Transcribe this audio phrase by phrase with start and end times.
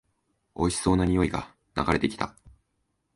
[0.55, 2.35] おいしそうな匂いが流れてきた